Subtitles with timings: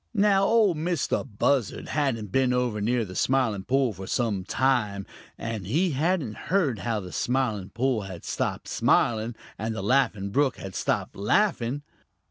[0.15, 5.05] Now Ol' Mistah Buzzard hadn't been over near the Smiling Pool for some time,
[5.37, 10.57] and he hadn't heard how the Smiling Pool had stopped smiling, and the Laughing Brook
[10.57, 11.83] had stopped laughing.